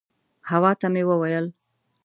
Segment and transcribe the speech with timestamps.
[0.49, 1.45] حوا ته مې وویل.